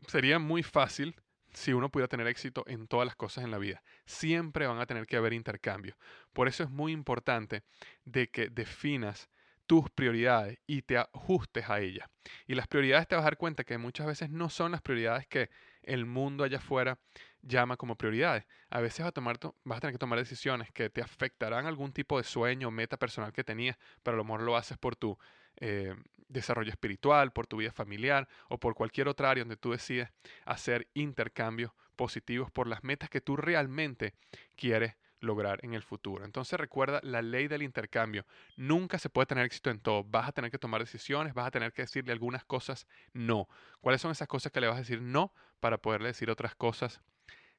sería 0.08 0.40
muy 0.40 0.64
fácil 0.64 1.16
si 1.54 1.74
uno 1.74 1.90
pudiera 1.90 2.08
tener 2.08 2.28
éxito 2.28 2.64
en 2.68 2.88
todas 2.88 3.06
las 3.06 3.16
cosas 3.16 3.44
en 3.44 3.52
la 3.52 3.58
vida. 3.58 3.82
Siempre 4.06 4.68
van 4.68 4.80
a 4.80 4.86
tener 4.86 5.08
que 5.08 5.18
haber 5.18 5.34
intercambios. 5.34 5.98
Por 6.34 6.48
eso 6.48 6.64
es 6.64 6.70
muy 6.70 6.92
importante 6.92 7.64
de 8.06 8.30
que 8.30 8.50
definas 8.50 9.30
tus 9.66 9.90
prioridades 9.90 10.60
y 10.66 10.82
te 10.82 10.98
ajustes 10.98 11.70
a 11.70 11.80
ellas. 11.80 12.08
Y 12.48 12.56
las 12.56 12.68
prioridades 12.68 13.08
te 13.08 13.16
vas 13.16 13.24
a 13.24 13.26
dar 13.26 13.38
cuenta 13.38 13.64
que 13.64 13.78
muchas 13.78 14.08
veces 14.08 14.30
no 14.30 14.50
son 14.50 14.72
las 14.72 14.82
prioridades 14.82 15.28
que 15.28 15.50
el 15.84 16.06
mundo 16.06 16.44
allá 16.44 16.58
afuera 16.58 16.98
llama 17.42 17.76
como 17.76 17.98
prioridades. 17.98 18.46
A 18.70 18.80
veces 18.80 19.00
vas 19.00 19.10
a, 19.10 19.12
tomar, 19.12 19.40
vas 19.64 19.78
a 19.78 19.82
tener 19.82 19.94
que 19.94 20.00
tomar 20.00 20.20
decisiones 20.20 20.72
que 20.72 20.90
te 20.90 21.02
afectarán 21.02 21.66
algún 21.66 21.92
tipo 21.92 22.18
de 22.18 22.24
sueño 22.24 22.70
o 22.70 22.72
meta 22.72 22.98
personal 22.98 23.34
que 23.34 23.44
tenías, 23.44 23.78
pero 24.04 24.16
a 24.16 24.18
lo 24.18 24.24
mejor 24.24 24.42
lo 24.42 24.58
haces 24.58 24.78
por 24.78 24.96
tu 24.96 25.18
eh, 25.60 25.96
desarrollo 26.28 26.72
espiritual, 26.72 27.32
por 27.32 27.48
tu 27.48 27.58
vida 27.58 27.72
familiar 27.72 28.28
o 28.50 28.60
por 28.60 28.76
cualquier 28.76 29.08
otra 29.08 29.30
área 29.30 29.44
donde 29.44 29.58
tú 29.58 29.72
decides 29.72 30.10
hacer 30.46 30.88
intercambios 30.94 31.72
positivos 31.96 32.52
por 32.52 32.68
las 32.68 32.84
metas 32.84 33.10
que 33.10 33.22
tú 33.22 33.36
realmente 33.38 34.14
quieres 34.56 34.96
lograr 35.20 35.60
en 35.64 35.74
el 35.74 35.82
futuro. 35.82 36.26
Entonces 36.26 36.60
recuerda 36.60 37.00
la 37.04 37.22
ley 37.22 37.48
del 37.48 37.64
intercambio. 37.64 38.26
Nunca 38.56 39.00
se 39.00 39.10
puede 39.10 39.26
tener 39.26 39.46
éxito 39.46 39.70
en 39.70 39.80
todo. 39.80 40.04
Vas 40.04 40.30
a 40.30 40.32
tener 40.32 40.52
que 40.52 40.60
tomar 40.60 40.82
decisiones, 40.82 41.34
vas 41.34 41.48
a 41.48 41.52
tener 41.52 41.74
que 41.74 41.84
decirle 41.84 42.12
algunas 42.12 42.46
cosas 42.46 42.88
no. 43.14 43.48
¿Cuáles 43.82 44.02
son 44.02 44.12
esas 44.12 44.28
cosas 44.28 44.52
que 44.52 44.62
le 44.62 44.68
vas 44.68 44.76
a 44.76 44.82
decir 44.82 45.02
no 45.02 45.34
para 45.60 45.80
poderle 45.80 46.10
decir 46.10 46.30
otras 46.30 46.56
cosas 46.56 47.02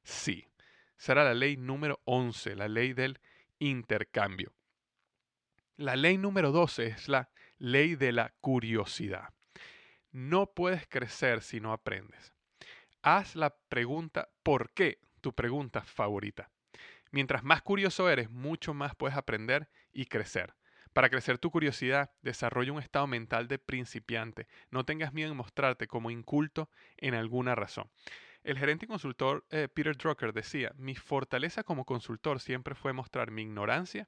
sí? 0.03 0.47
Será 0.97 1.23
la 1.23 1.33
ley 1.33 1.57
número 1.57 2.01
11, 2.05 2.55
la 2.55 2.67
ley 2.67 2.93
del 2.93 3.19
intercambio. 3.59 4.53
La 5.77 5.95
ley 5.95 6.17
número 6.17 6.51
12 6.51 6.87
es 6.87 7.07
la 7.07 7.29
ley 7.59 7.95
de 7.95 8.11
la 8.11 8.33
curiosidad. 8.41 9.29
No 10.11 10.47
puedes 10.47 10.87
crecer 10.87 11.41
si 11.41 11.59
no 11.59 11.71
aprendes. 11.71 12.33
Haz 13.01 13.35
la 13.35 13.55
pregunta 13.69 14.29
¿por 14.43 14.71
qué? 14.71 14.99
Tu 15.21 15.33
pregunta 15.33 15.83
favorita. 15.83 16.49
Mientras 17.11 17.43
más 17.43 17.61
curioso 17.61 18.09
eres, 18.09 18.29
mucho 18.29 18.73
más 18.73 18.95
puedes 18.95 19.17
aprender 19.17 19.69
y 19.91 20.05
crecer. 20.05 20.55
Para 20.93 21.09
crecer 21.09 21.37
tu 21.37 21.51
curiosidad, 21.51 22.11
desarrolla 22.21 22.73
un 22.73 22.79
estado 22.79 23.05
mental 23.07 23.47
de 23.47 23.59
principiante. 23.59 24.47
No 24.71 24.85
tengas 24.85 25.13
miedo 25.13 25.31
en 25.31 25.37
mostrarte 25.37 25.87
como 25.87 26.09
inculto 26.09 26.69
en 26.97 27.13
alguna 27.13 27.55
razón. 27.55 27.89
El 28.43 28.57
gerente 28.57 28.85
y 28.85 28.87
consultor 28.87 29.45
eh, 29.51 29.67
Peter 29.67 29.95
Drucker 29.95 30.33
decía, 30.33 30.71
mi 30.77 30.95
fortaleza 30.95 31.63
como 31.63 31.85
consultor 31.85 32.39
siempre 32.39 32.73
fue 32.73 32.93
mostrar 32.93 33.31
mi 33.31 33.43
ignorancia 33.43 34.07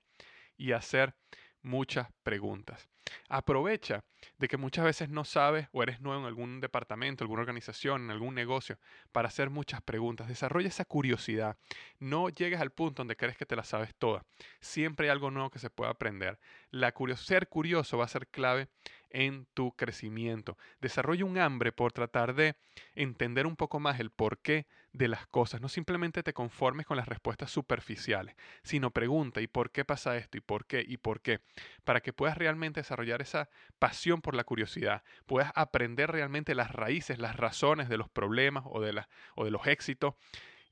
y 0.57 0.71
hacer 0.71 1.15
muchas 1.63 2.07
preguntas. 2.23 2.87
Aprovecha 3.29 4.03
de 4.37 4.47
que 4.47 4.57
muchas 4.57 4.85
veces 4.85 5.09
no 5.09 5.25
sabes 5.25 5.67
o 5.71 5.83
eres 5.83 6.01
nuevo 6.01 6.21
en 6.21 6.27
algún 6.27 6.61
departamento, 6.61 7.23
alguna 7.23 7.41
organización, 7.41 8.03
en 8.03 8.11
algún 8.11 8.35
negocio, 8.35 8.77
para 9.11 9.27
hacer 9.27 9.49
muchas 9.49 9.81
preguntas. 9.81 10.27
Desarrolla 10.27 10.67
esa 10.67 10.85
curiosidad. 10.85 11.57
No 11.99 12.29
llegues 12.29 12.61
al 12.61 12.71
punto 12.71 13.01
donde 13.01 13.15
crees 13.15 13.37
que 13.37 13.45
te 13.45 13.55
la 13.55 13.63
sabes 13.63 13.95
toda. 13.95 14.23
Siempre 14.59 15.07
hay 15.07 15.11
algo 15.11 15.31
nuevo 15.31 15.49
que 15.49 15.59
se 15.59 15.69
puede 15.69 15.91
aprender. 15.91 16.39
La 16.69 16.93
ser 17.15 17.47
curioso 17.47 17.97
va 17.97 18.05
a 18.05 18.09
ser 18.09 18.27
clave 18.27 18.69
en 19.09 19.45
tu 19.53 19.71
crecimiento. 19.73 20.57
Desarrolla 20.79 21.25
un 21.25 21.37
hambre 21.37 21.71
por 21.71 21.91
tratar 21.91 22.33
de 22.33 22.55
entender 22.95 23.45
un 23.45 23.55
poco 23.55 23.79
más 23.79 23.99
el 23.99 24.11
porqué 24.11 24.67
de 24.93 25.07
las 25.07 25.27
cosas. 25.27 25.61
No 25.61 25.69
simplemente 25.69 26.23
te 26.23 26.33
conformes 26.33 26.85
con 26.85 26.97
las 26.97 27.07
respuestas 27.07 27.51
superficiales, 27.51 28.35
sino 28.63 28.91
pregunta 28.91 29.41
¿y 29.41 29.47
por 29.47 29.71
qué 29.71 29.85
pasa 29.85 30.17
esto? 30.17 30.37
¿y 30.37 30.41
por 30.41 30.65
qué? 30.65 30.83
¿y 30.87 30.97
por 30.97 31.21
qué? 31.21 31.41
Para 31.83 32.01
que 32.01 32.13
puedas 32.13 32.37
realmente 32.37 32.81
desarrollar 32.81 33.21
esa 33.21 33.49
pasión 33.79 34.21
por 34.21 34.35
la 34.35 34.43
curiosidad, 34.43 35.03
puedas 35.25 35.51
aprender 35.55 36.11
realmente 36.11 36.55
las 36.55 36.71
raíces, 36.71 37.19
las 37.19 37.35
razones 37.37 37.89
de 37.89 37.97
los 37.97 38.09
problemas 38.09 38.63
o 38.67 38.81
de, 38.81 39.03
o 39.35 39.45
de 39.45 39.51
los 39.51 39.65
éxitos. 39.67 40.15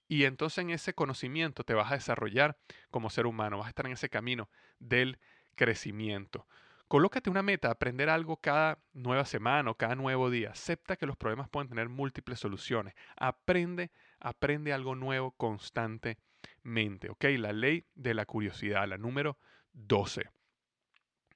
Y 0.07 0.25
entonces 0.25 0.63
en 0.63 0.71
ese 0.71 0.93
conocimiento 0.93 1.63
te 1.63 1.75
vas 1.75 1.91
a 1.91 1.95
desarrollar 1.95 2.57
como 2.89 3.09
ser 3.09 3.27
humano, 3.27 3.59
vas 3.59 3.67
a 3.67 3.69
estar 3.69 3.85
en 3.85 3.93
ese 3.93 4.09
camino 4.09 4.49
del 4.79 5.19
crecimiento. 5.55 6.47
Colócate 6.89 7.29
una 7.29 7.43
meta, 7.43 7.69
aprender 7.69 8.09
algo 8.09 8.37
cada 8.37 8.79
nueva 8.93 9.23
semana 9.23 9.69
o 9.69 9.75
cada 9.75 9.93
nuevo 9.93 10.31
día. 10.31 10.49
Acepta 10.49 10.95
que 10.95 11.05
los 11.05 11.15
problemas 11.15 11.47
pueden 11.47 11.69
tener 11.69 11.87
múltiples 11.87 12.39
soluciones. 12.39 12.95
Aprende, 13.15 13.91
aprende 14.19 14.73
algo 14.73 14.95
nuevo 14.95 15.29
constantemente. 15.29 17.11
¿Ok? 17.11 17.25
La 17.37 17.53
ley 17.53 17.85
de 17.93 18.15
la 18.15 18.25
curiosidad, 18.25 18.87
la 18.87 18.97
número 18.97 19.37
12. 19.73 20.31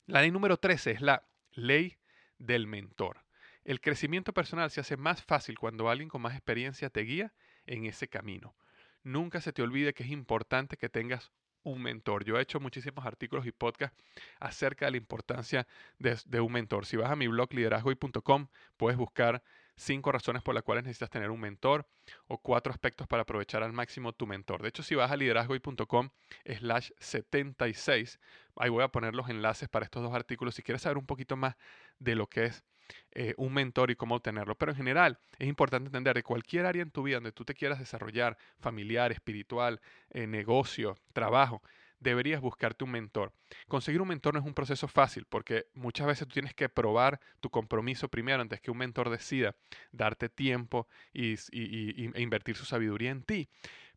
La 0.07 0.21
ley 0.21 0.31
número 0.31 0.57
13 0.57 0.89
es 0.89 1.01
la 1.01 1.23
ley 1.51 1.99
del 2.39 2.65
mentor. 2.65 3.23
El 3.63 3.79
crecimiento 3.79 4.33
personal 4.33 4.71
se 4.71 4.81
hace 4.81 4.97
más 4.97 5.21
fácil 5.21 5.59
cuando 5.59 5.87
alguien 5.87 6.09
con 6.09 6.23
más 6.23 6.33
experiencia 6.33 6.89
te 6.89 7.01
guía 7.01 7.31
en 7.67 7.85
ese 7.85 8.07
camino. 8.07 8.55
Nunca 9.03 9.39
se 9.39 9.53
te 9.53 9.61
olvide 9.61 9.93
que 9.93 10.01
es 10.01 10.09
importante 10.09 10.77
que 10.77 10.89
tengas 10.89 11.31
un 11.63 11.81
mentor. 11.81 12.23
Yo 12.23 12.37
he 12.37 12.41
hecho 12.41 12.59
muchísimos 12.59 13.05
artículos 13.05 13.45
y 13.45 13.51
podcasts 13.51 13.97
acerca 14.39 14.85
de 14.85 14.91
la 14.91 14.97
importancia 14.97 15.67
de, 15.99 16.39
un 16.39 16.51
mentor. 16.51 16.85
Si 16.85 16.97
vas 16.97 17.11
a 17.11 17.15
mi 17.15 17.27
blog 17.27 17.53
liderazgoy.com, 17.53 18.47
puedes 18.77 18.97
buscar 18.97 19.43
cinco 19.75 20.11
razones 20.11 20.43
por 20.43 20.53
las 20.53 20.63
cuales 20.63 20.83
necesitas 20.83 21.09
tener 21.09 21.31
un 21.31 21.39
mentor 21.39 21.87
o 22.27 22.37
cuatro 22.37 22.71
aspectos 22.71 23.07
para 23.07 23.23
aprovechar 23.23 23.63
al 23.63 23.73
máximo 23.73 24.13
tu 24.13 24.27
mentor. 24.27 24.61
De 24.61 24.69
hecho, 24.69 24.83
si 24.83 24.95
vas 24.95 25.11
a 25.11 25.17
liderazgoy.com 25.17 26.09
slash 26.45 26.91
76, 26.99 28.19
ahí 28.57 28.69
voy 28.69 28.83
a 28.83 28.89
poner 28.89 29.15
los 29.15 29.29
enlaces 29.29 29.69
para 29.69 29.85
estos 29.85 30.03
dos 30.03 30.13
artículos 30.13 30.55
si 30.55 30.63
quieres 30.63 30.83
saber 30.83 30.97
un 30.97 31.05
poquito 31.05 31.35
más 31.35 31.55
de 31.99 32.15
lo 32.15 32.27
que 32.27 32.45
es 32.45 32.63
eh, 33.11 33.35
un 33.37 33.53
mentor 33.53 33.91
y 33.91 33.95
cómo 33.95 34.15
obtenerlo. 34.15 34.55
Pero 34.55 34.71
en 34.71 34.77
general 34.77 35.19
es 35.37 35.47
importante 35.47 35.87
entender 35.87 36.15
que 36.15 36.23
cualquier 36.23 36.65
área 36.65 36.81
en 36.81 36.91
tu 36.91 37.03
vida 37.03 37.17
donde 37.17 37.31
tú 37.31 37.45
te 37.45 37.53
quieras 37.53 37.79
desarrollar, 37.79 38.37
familiar, 38.59 39.11
espiritual, 39.11 39.81
eh, 40.09 40.25
negocio, 40.25 40.97
trabajo, 41.13 41.61
deberías 41.99 42.41
buscarte 42.41 42.83
un 42.83 42.91
mentor. 42.91 43.31
Conseguir 43.67 44.01
un 44.01 44.07
mentor 44.07 44.33
no 44.33 44.39
es 44.39 44.45
un 44.45 44.55
proceso 44.55 44.87
fácil 44.87 45.25
porque 45.29 45.67
muchas 45.73 46.07
veces 46.07 46.27
tú 46.27 46.33
tienes 46.33 46.53
que 46.53 46.69
probar 46.69 47.19
tu 47.39 47.49
compromiso 47.49 48.09
primero 48.09 48.41
antes 48.41 48.59
que 48.61 48.71
un 48.71 48.77
mentor 48.77 49.09
decida 49.09 49.55
darte 49.91 50.27
tiempo 50.27 50.87
y, 51.13 51.35
e 51.51 52.21
invertir 52.21 52.55
su 52.55 52.65
sabiduría 52.65 53.11
en 53.11 53.23
ti. 53.23 53.47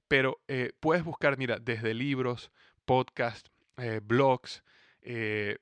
Pero 0.08 0.40
eh, 0.46 0.72
puedes 0.78 1.04
buscar, 1.04 1.36
mira, 1.36 1.58
desde 1.58 1.94
libros, 1.94 2.52
podcasts, 2.84 3.50
blogs, 4.02 4.62
eh, 5.08 5.58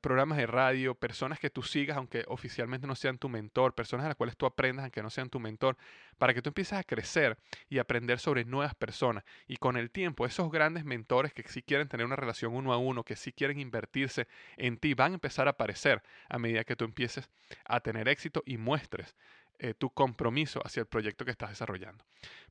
programas 0.00 0.36
de 0.36 0.48
radio, 0.48 0.96
personas 0.96 1.38
que 1.38 1.48
tú 1.48 1.62
sigas 1.62 1.96
aunque 1.96 2.24
oficialmente 2.26 2.88
no 2.88 2.96
sean 2.96 3.18
tu 3.18 3.28
mentor, 3.28 3.72
personas 3.72 4.04
a 4.04 4.08
las 4.08 4.16
cuales 4.16 4.36
tú 4.36 4.46
aprendas 4.46 4.82
aunque 4.82 5.00
no 5.00 5.10
sean 5.10 5.30
tu 5.30 5.38
mentor, 5.38 5.76
para 6.18 6.34
que 6.34 6.42
tú 6.42 6.50
empieces 6.50 6.76
a 6.76 6.82
crecer 6.82 7.38
y 7.68 7.78
aprender 7.78 8.18
sobre 8.18 8.44
nuevas 8.44 8.74
personas. 8.74 9.22
Y 9.46 9.58
con 9.58 9.76
el 9.76 9.92
tiempo, 9.92 10.26
esos 10.26 10.50
grandes 10.50 10.84
mentores 10.84 11.32
que 11.32 11.44
sí 11.44 11.62
quieren 11.62 11.86
tener 11.86 12.04
una 12.04 12.16
relación 12.16 12.52
uno 12.52 12.72
a 12.72 12.78
uno, 12.78 13.04
que 13.04 13.14
sí 13.14 13.32
quieren 13.32 13.60
invertirse 13.60 14.26
en 14.56 14.76
ti, 14.76 14.94
van 14.94 15.12
a 15.12 15.14
empezar 15.14 15.46
a 15.46 15.52
aparecer 15.52 16.02
a 16.28 16.40
medida 16.40 16.64
que 16.64 16.74
tú 16.74 16.84
empieces 16.84 17.30
a 17.66 17.78
tener 17.78 18.08
éxito 18.08 18.42
y 18.44 18.56
muestres 18.56 19.14
eh, 19.60 19.72
tu 19.72 19.90
compromiso 19.90 20.60
hacia 20.66 20.80
el 20.80 20.86
proyecto 20.86 21.24
que 21.24 21.30
estás 21.30 21.50
desarrollando. 21.50 22.04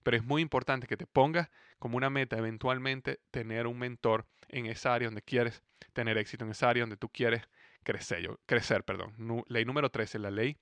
Pero 0.03 0.15
es 0.15 0.23
muy 0.23 0.41
importante 0.41 0.87
que 0.87 0.95
te 0.95 1.05
pongas 1.05 1.49
como 1.79 1.97
una 1.97 2.09
meta 2.09 2.37
eventualmente 2.37 3.19
tener 3.29 3.67
un 3.67 3.77
mentor 3.77 4.25
en 4.47 4.67
esa 4.67 4.93
área 4.93 5.09
donde 5.09 5.21
quieres 5.21 5.63
tener 5.89 6.17
éxito, 6.17 6.45
en 6.45 6.51
esa 6.51 6.69
área 6.69 6.83
donde 6.83 6.97
tú 6.97 7.09
quieres 7.09 7.47
crecer. 7.83 8.21
Yo, 8.21 8.39
crecer 8.45 8.83
perdón. 8.83 9.13
ley 9.47 9.65
número 9.65 9.89
13, 9.89 10.19
la 10.19 10.31
ley 10.31 10.57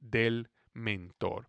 del 0.00 0.50
mentor. 0.72 1.48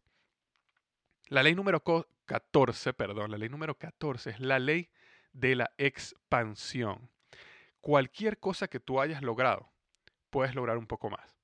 La 1.27 1.43
ley 1.43 1.53
número 1.53 1.83
14, 2.25 2.93
perdón, 2.93 3.31
la 3.31 3.37
ley 3.37 3.49
número 3.49 3.77
14 3.77 4.31
es 4.31 4.39
la 4.39 4.59
ley 4.59 4.89
de 5.31 5.55
la 5.55 5.71
expansión. 5.77 7.09
Cualquier 7.81 8.39
cosa 8.39 8.67
que 8.67 8.79
tú 8.79 8.99
hayas 8.99 9.21
logrado, 9.21 9.71
puedes 10.29 10.55
lograr 10.55 10.77
un 10.77 10.87
poco 10.87 11.09
más. 11.09 11.35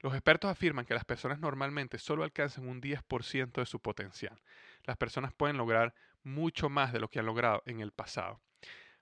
Los 0.00 0.14
expertos 0.14 0.50
afirman 0.50 0.86
que 0.86 0.94
las 0.94 1.04
personas 1.04 1.40
normalmente 1.40 1.98
solo 1.98 2.22
alcanzan 2.22 2.68
un 2.68 2.80
10% 2.80 3.52
de 3.52 3.66
su 3.66 3.80
potencial. 3.80 4.40
Las 4.84 4.96
personas 4.96 5.32
pueden 5.32 5.56
lograr 5.56 5.94
mucho 6.22 6.68
más 6.68 6.92
de 6.92 7.00
lo 7.00 7.08
que 7.08 7.18
han 7.18 7.26
logrado 7.26 7.62
en 7.66 7.80
el 7.80 7.92
pasado. 7.92 8.40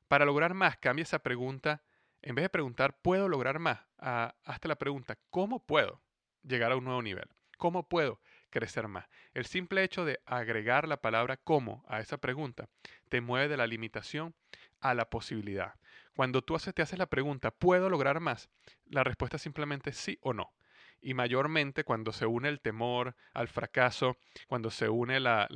Para 0.09 0.25
lograr 0.25 0.55
más, 0.55 0.77
cambia 0.79 1.03
esa 1.03 1.19
pregunta. 1.19 1.83
En 2.27 2.35
vez 2.35 2.43
de 2.43 2.49
preguntar, 2.49 2.99
¿puedo 3.03 3.29
lograr 3.29 3.61
más? 3.61 3.79
hasta 3.99 4.67
la 4.67 4.75
pregunta, 4.75 5.17
¿cómo 5.31 5.65
puedo 5.65 6.03
llegar 6.43 6.73
a 6.73 6.77
un 6.77 6.83
nuevo 6.83 7.01
nivel? 7.01 7.29
¿Cómo 7.57 7.89
puedo 7.89 8.21
crecer 8.51 8.89
más? 8.89 9.07
El 9.33 9.47
simple 9.47 9.85
hecho 9.85 10.05
de 10.05 10.19
agregar 10.27 10.89
la 10.89 11.01
palabra 11.01 11.37
cómo 11.37 11.85
a 11.87 12.01
esa 12.01 12.19
pregunta 12.19 12.69
te 13.09 13.21
mueve 13.21 13.47
de 13.47 13.57
la 13.57 13.69
limitación 13.69 14.35
a 14.81 14.93
la 14.95 15.09
posibilidad. 15.09 15.75
Cuando 16.17 16.43
tú 16.43 16.57
te 16.75 16.83
haces 16.83 16.99
la 16.99 17.07
pregunta, 17.07 17.53
¿puedo 17.53 17.89
lograr 17.89 18.19
más? 18.19 18.51
La 18.87 19.05
respuesta 19.05 19.37
es 19.37 19.43
simplemente 19.43 19.93
sí 19.93 20.19
o 20.21 20.33
no. 20.33 20.53
Y 21.01 21.15
mayormente 21.15 21.85
cuando 21.85 22.11
se 22.11 22.27
une 22.27 22.49
el 22.49 22.61
temor 22.61 23.15
al 23.35 23.47
fracaso, 23.47 24.19
cuando 24.49 24.73
se 24.73 24.89
une 24.89 25.21
la, 25.21 25.47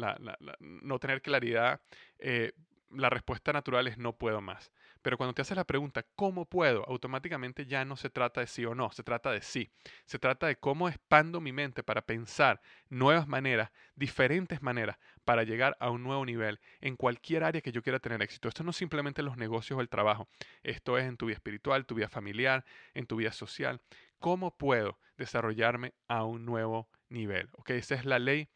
no 0.61 0.99
tener 1.01 1.21
claridad, 1.21 1.81
eh, 2.21 2.53
la 2.91 3.11
respuesta 3.11 3.53
natural 3.53 3.89
es 3.89 3.99
no 3.99 4.17
puedo 4.17 4.41
más. 4.41 4.71
Pero 5.03 5.17
cuando 5.17 5.35
te 5.35 5.43
haces 5.43 5.57
la 5.57 5.65
pregunta, 5.65 6.05
¿cómo 6.15 6.45
puedo? 6.45 6.85
Automáticamente 6.89 7.67
ya 7.67 7.85
no 7.85 7.97
se 7.97 8.11
trata 8.11 8.41
de 8.41 8.47
sí 8.47 8.65
o 8.65 8.75
no, 8.75 8.91
se 8.93 9.03
trata 9.03 9.31
de 9.31 9.41
sí. 9.41 9.71
Se 10.05 10.19
trata 10.19 10.47
de 10.47 10.57
cómo 10.57 10.89
expando 10.89 11.41
mi 11.41 11.53
mente 11.53 11.83
para 11.83 12.03
pensar 12.03 12.61
nuevas 12.89 13.27
maneras, 13.27 13.71
diferentes 13.95 14.63
maneras, 14.63 14.99
para 15.25 15.43
llegar 15.43 15.77
a 15.81 15.91
un 15.91 16.03
nuevo 16.03 16.25
nivel 16.27 16.61
en 16.81 16.97
cualquier 16.97 17.45
área 17.45 17.61
que 17.61 17.73
yo 17.73 17.83
quiera 17.83 17.99
tener 17.99 18.21
éxito. 18.23 18.49
Esto 18.49 18.65
no 18.65 18.71
es 18.71 18.77
simplemente 18.77 19.23
en 19.23 19.27
los 19.27 19.37
negocios 19.37 19.79
o 19.79 19.81
el 19.81 19.89
trabajo, 19.89 20.29
esto 20.63 20.99
es 20.99 21.07
en 21.07 21.17
tu 21.17 21.27
vida 21.27 21.37
espiritual, 21.37 21.87
tu 21.87 21.95
vida 21.95 22.09
familiar, 22.09 22.65
en 22.95 23.07
tu 23.07 23.17
vida 23.17 23.33
social. 23.33 23.81
¿Cómo 24.19 24.57
puedo 24.57 24.99
desarrollarme 25.17 25.95
a 26.09 26.25
un 26.25 26.45
nuevo 26.45 26.89
nivel? 27.09 27.49
¿Ok? 27.53 27.71
Esa 27.71 27.95
es 27.95 28.05
la 28.05 28.19
ley 28.19 28.51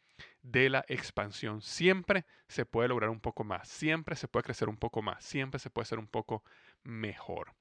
de 0.45 0.69
la 0.69 0.85
expansión. 0.87 1.61
Siempre 1.61 2.25
se 2.47 2.65
puede 2.65 2.87
lograr 2.87 3.09
un 3.09 3.19
poco 3.19 3.43
más, 3.43 3.67
siempre 3.67 4.15
se 4.15 4.27
puede 4.27 4.43
crecer 4.43 4.69
un 4.69 4.77
poco 4.77 5.01
más, 5.01 5.23
siempre 5.23 5.59
se 5.59 5.69
puede 5.69 5.85
ser 5.85 5.99
un 5.99 6.07
poco 6.07 6.43
mejor. 6.83 7.55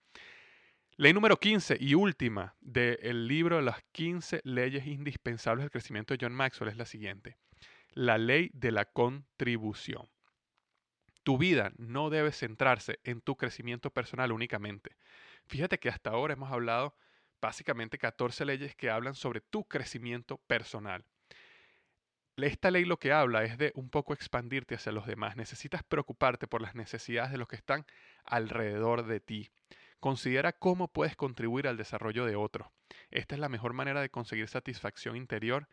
Ley 0.96 1.12
número 1.12 1.38
15 1.38 1.78
y 1.80 1.94
última 1.94 2.54
del 2.60 3.26
libro 3.26 3.56
de 3.56 3.62
las 3.62 3.82
15 3.92 4.42
leyes 4.44 4.86
indispensables 4.86 5.64
del 5.64 5.70
crecimiento 5.70 6.14
de 6.14 6.18
John 6.20 6.34
Maxwell 6.34 6.70
es 6.70 6.76
la 6.76 6.86
siguiente. 6.86 7.36
La 7.90 8.18
ley 8.18 8.50
de 8.52 8.70
la 8.70 8.84
contribución. 8.84 10.08
Tu 11.24 11.38
vida 11.38 11.72
no 11.78 12.10
debe 12.10 12.32
centrarse 12.32 13.00
en 13.02 13.22
tu 13.22 13.36
crecimiento 13.36 13.90
personal 13.90 14.30
únicamente. 14.30 14.96
Fíjate 15.46 15.78
que 15.78 15.88
hasta 15.88 16.10
ahora 16.10 16.34
hemos 16.34 16.52
hablado 16.52 16.94
básicamente 17.40 17.98
14 17.98 18.44
leyes 18.44 18.76
que 18.76 18.90
hablan 18.90 19.14
sobre 19.14 19.40
tu 19.40 19.64
crecimiento 19.64 20.38
personal. 20.46 21.04
Esta 22.36 22.70
ley 22.70 22.84
lo 22.84 22.98
que 22.98 23.12
habla 23.12 23.44
es 23.44 23.58
de 23.58 23.72
un 23.76 23.90
poco 23.90 24.12
expandirte 24.12 24.74
hacia 24.74 24.92
los 24.92 25.06
demás. 25.06 25.36
Necesitas 25.36 25.84
preocuparte 25.84 26.48
por 26.48 26.60
las 26.60 26.74
necesidades 26.74 27.30
de 27.30 27.38
los 27.38 27.46
que 27.46 27.56
están 27.56 27.86
alrededor 28.24 29.06
de 29.06 29.20
ti. 29.20 29.50
Considera 30.00 30.52
cómo 30.52 30.88
puedes 30.88 31.16
contribuir 31.16 31.68
al 31.68 31.76
desarrollo 31.76 32.26
de 32.26 32.36
otros. 32.36 32.68
Esta 33.10 33.36
es 33.36 33.40
la 33.40 33.48
mejor 33.48 33.72
manera 33.72 34.00
de 34.00 34.10
conseguir 34.10 34.48
satisfacción 34.48 35.16
interior 35.16 35.68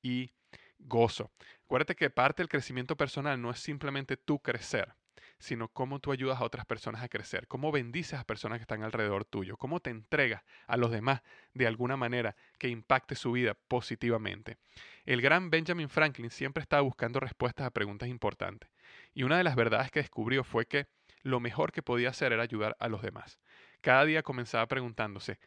y 0.00 0.32
gozo. 0.78 1.32
Acuérdate 1.64 1.96
que 1.96 2.08
parte 2.08 2.42
del 2.42 2.48
crecimiento 2.48 2.96
personal 2.96 3.40
no 3.42 3.50
es 3.50 3.58
simplemente 3.58 4.16
tú 4.16 4.38
crecer, 4.38 4.94
sino 5.38 5.68
cómo 5.68 5.98
tú 6.00 6.12
ayudas 6.12 6.40
a 6.40 6.44
otras 6.44 6.66
personas 6.66 7.02
a 7.02 7.08
crecer, 7.08 7.46
cómo 7.46 7.72
bendices 7.72 8.18
a 8.18 8.24
personas 8.24 8.58
que 8.58 8.62
están 8.62 8.82
alrededor 8.82 9.24
tuyo, 9.24 9.56
cómo 9.56 9.80
te 9.80 9.90
entregas 9.90 10.42
a 10.66 10.76
los 10.76 10.90
demás 10.90 11.22
de 11.54 11.66
alguna 11.66 11.96
manera 11.96 12.36
que 12.58 12.68
impacte 12.68 13.14
su 13.14 13.32
vida 13.32 13.54
positivamente. 13.68 14.58
El 15.04 15.22
gran 15.22 15.50
Benjamin 15.50 15.88
Franklin 15.88 16.30
siempre 16.30 16.62
estaba 16.62 16.82
buscando 16.82 17.20
respuestas 17.20 17.66
a 17.66 17.70
preguntas 17.70 18.08
importantes, 18.08 18.70
y 19.14 19.22
una 19.22 19.38
de 19.38 19.44
las 19.44 19.56
verdades 19.56 19.90
que 19.90 20.00
descubrió 20.00 20.44
fue 20.44 20.66
que 20.66 20.86
lo 21.22 21.40
mejor 21.40 21.72
que 21.72 21.82
podía 21.82 22.10
hacer 22.10 22.32
era 22.32 22.42
ayudar 22.42 22.76
a 22.78 22.88
los 22.88 23.02
demás. 23.02 23.38
Cada 23.80 24.04
día 24.04 24.22
comenzaba 24.22 24.66
preguntándose, 24.66 25.38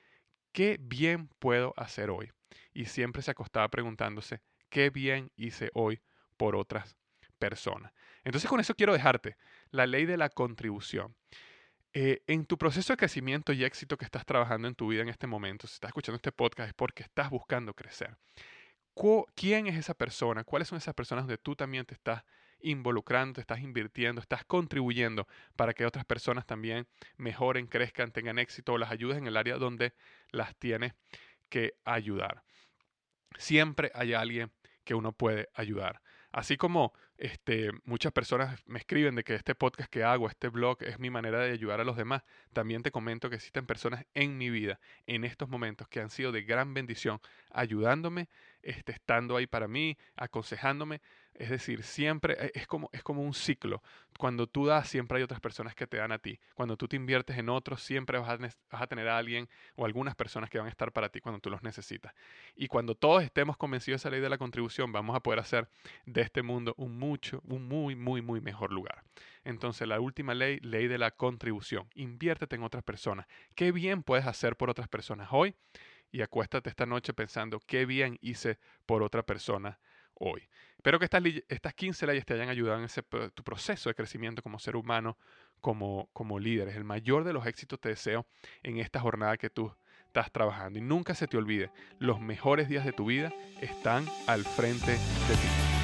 ¿qué 0.52 0.78
bien 0.80 1.30
puedo 1.40 1.74
hacer 1.78 2.10
hoy? 2.10 2.32
Y 2.74 2.86
siempre 2.86 3.22
se 3.22 3.32
acostaba 3.32 3.68
preguntándose, 3.70 4.42
¿qué 4.70 4.90
bien 4.90 5.32
hice 5.36 5.72
hoy 5.74 6.02
por 6.38 6.56
otras 6.56 6.99
personas? 7.40 7.92
Entonces 8.24 8.50
con 8.50 8.60
eso 8.60 8.76
quiero 8.76 8.94
dejarte 8.94 9.38
la 9.72 9.88
ley 9.88 10.06
de 10.06 10.18
la 10.18 10.30
contribución. 10.30 11.16
Eh, 11.94 12.22
en 12.28 12.46
tu 12.46 12.58
proceso 12.60 12.94
de 12.94 12.98
crecimiento 12.98 13.52
y 13.52 13.64
éxito 13.64 13.98
que 13.98 14.06
estás 14.06 14.24
trabajando 14.24 14.68
en 14.68 14.76
tu 14.76 14.90
vida 14.90 15.02
en 15.02 15.10
este 15.10 15.26
momento, 15.26 15.66
si 15.66 15.74
estás 15.74 15.90
escuchando 15.90 16.18
este 16.18 16.32
podcast 16.32 16.68
es 16.68 16.74
porque 16.76 17.02
estás 17.02 17.32
buscando 17.32 17.74
crecer. 17.74 18.16
¿Quién 19.34 19.68
es 19.68 19.78
esa 19.78 19.94
persona? 19.94 20.44
¿Cuáles 20.44 20.68
son 20.68 20.78
esas 20.78 20.94
personas 20.94 21.24
donde 21.24 21.38
tú 21.38 21.56
también 21.56 21.86
te 21.86 21.94
estás 21.94 22.24
involucrando, 22.60 23.36
te 23.36 23.42
estás 23.42 23.62
invirtiendo, 23.62 24.20
estás 24.20 24.44
contribuyendo 24.44 25.26
para 25.56 25.74
que 25.74 25.86
otras 25.86 26.04
personas 26.04 26.46
también 26.46 26.86
mejoren, 27.16 27.68
crezcan, 27.68 28.12
tengan 28.12 28.38
éxito 28.40 28.74
o 28.74 28.78
las 28.78 28.92
ayudes 28.92 29.18
en 29.18 29.28
el 29.28 29.38
área 29.38 29.56
donde 29.56 29.94
las 30.32 30.54
tienes 30.58 30.94
que 31.48 31.76
ayudar? 31.86 32.44
Siempre 33.38 33.90
hay 33.96 34.14
alguien 34.14 34.52
que 34.84 34.96
uno 34.96 35.14
puede 35.14 35.48
ayudar. 35.54 36.02
Así 36.32 36.58
como 36.58 36.94
este, 37.20 37.72
muchas 37.84 38.14
personas 38.14 38.62
me 38.66 38.80
escriben 38.80 39.16
de 39.16 39.24
que 39.24 39.36
este 39.36 39.54
podcast 39.54 39.90
que 39.90 40.04
hago, 40.04 40.30
este 40.30 40.48
blog, 40.48 40.82
es 40.82 41.00
mi 41.00 41.10
manera 41.10 41.40
de 41.40 41.52
ayudar 41.52 41.82
a 41.82 41.84
los 41.84 41.98
demás, 41.98 42.24
también 42.54 42.82
te 42.82 42.92
comento 42.92 43.30
que 43.30 43.36
existen 43.36 43.66
personas 43.66 44.06
en 44.14 44.38
mi 44.38 44.50
vida, 44.50 44.80
en 45.06 45.26
estos 45.26 45.50
momentos, 45.50 45.90
que 45.90 46.00
han 46.00 46.10
sido 46.10 46.32
de 46.32 46.44
gran 46.44 46.74
bendición, 46.74 47.20
ayudándome, 47.52 48.30
este, 48.62 48.94
estando 48.94 49.36
ahí 49.36 49.48
para 49.48 49.68
mí, 49.68 49.98
aconsejándome. 50.16 51.02
Es 51.40 51.50
decir, 51.50 51.84
siempre 51.84 52.36
e, 52.38 52.52
es 52.54 52.68
como, 52.68 52.90
es 52.92 53.02
como 53.02 53.24
un 53.24 53.34
ciclo. 53.34 53.82
Cuando 54.18 54.46
tú 54.46 54.66
das, 54.66 54.90
siempre 54.90 55.18
hay 55.18 55.24
otras 55.24 55.40
personas 55.40 55.74
que 55.74 55.88
te 55.88 55.96
dan 55.96 56.12
a 56.12 56.20
ti. 56.20 56.38
Cuando 56.54 56.76
tú 56.76 56.90
te 56.90 56.98
inviertes 56.98 57.38
en 57.38 57.48
otros, 57.48 57.82
siempre 57.82 58.20
vas 58.20 58.30
a, 58.30 58.38
vas 58.38 58.82
a 58.82 58.88
tener 58.88 59.08
a 59.08 59.18
alguien 59.18 59.48
o 59.76 59.86
algunas 59.86 60.16
personas 60.16 60.50
que 60.50 60.58
van 60.58 60.68
a 60.68 60.70
estar 60.70 60.92
para 60.92 61.08
ti 61.08 61.22
cuando 61.22 61.40
tú 61.40 61.50
los 61.50 61.64
necesitas. 61.64 62.14
Y 62.58 62.68
cuando 62.68 62.94
todos 62.94 63.24
estemos 63.24 63.56
convencidos 63.56 64.02
de 64.02 64.08
esa 64.08 64.10
ley 64.12 64.20
de 64.20 64.30
la 64.30 64.38
contribución, 64.38 64.92
vamos 64.92 65.16
a 65.16 65.22
poder 65.22 65.40
hacer 65.40 65.70
de 66.06 66.22
este 66.22 66.44
mundo 66.44 66.76
un 66.78 67.00
mucho, 67.00 67.42
un 67.46 67.70
muy, 67.70 67.96
muy, 67.96 68.22
muy 68.22 68.42
mejor 68.42 68.74
lugar. 68.74 69.04
Entonces, 69.46 69.88
la 69.88 70.02
última 70.02 70.34
ley, 70.34 70.60
ley 70.60 70.88
de 70.88 70.98
la 70.98 71.12
contribución. 71.12 71.88
Inviértete 71.96 72.58
en 72.58 72.64
otras 72.64 72.84
personas. 72.84 73.28
¿Qué 73.56 73.72
bien 73.72 74.04
puedes 74.04 74.28
hacer 74.28 74.58
por 74.58 74.70
otras 74.70 74.90
personas 74.90 75.30
hoy? 75.32 75.56
Y 76.12 76.22
acuéstate 76.22 76.70
esta 76.70 76.86
noche 76.86 77.14
pensando 77.14 77.62
qué 77.66 77.86
bien 77.86 78.18
hice 78.22 78.60
por 78.86 79.04
otra 79.04 79.24
persona 79.24 79.80
hoy. 80.20 80.48
Espero 80.78 80.98
que 81.00 81.06
estas, 81.06 81.22
estas 81.50 81.74
15 81.74 82.08
leyes 82.08 82.26
te 82.26 82.34
hayan 82.36 82.48
ayudado 82.48 82.78
en 82.78 82.86
ese, 82.86 83.02
tu 83.02 83.44
proceso 83.44 83.90
de 83.90 83.96
crecimiento 83.96 84.42
como 84.42 84.60
ser 84.60 84.76
humano, 84.76 85.18
como, 85.60 86.10
como 86.14 86.40
líder. 86.40 86.70
El 86.70 86.86
mayor 86.86 87.26
de 87.26 87.34
los 87.34 87.46
éxitos 87.46 87.80
te 87.80 87.90
deseo 87.90 88.26
en 88.64 88.78
esta 88.78 89.00
jornada 89.00 89.36
que 89.38 89.50
tú 89.50 89.74
estás 90.06 90.32
trabajando. 90.32 90.80
Y 90.80 90.82
nunca 90.82 91.16
se 91.16 91.28
te 91.28 91.38
olvide, 91.38 91.72
los 92.00 92.20
mejores 92.22 92.70
días 92.70 92.86
de 92.86 92.94
tu 92.94 93.06
vida 93.06 93.34
están 93.62 94.06
al 94.28 94.46
frente 94.46 94.92
de 94.92 94.98
ti. 94.98 95.79